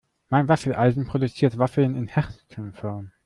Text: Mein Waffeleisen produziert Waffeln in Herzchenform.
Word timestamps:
Mein 0.31 0.47
Waffeleisen 0.47 1.05
produziert 1.05 1.59
Waffeln 1.59 1.95
in 1.95 2.07
Herzchenform. 2.07 3.11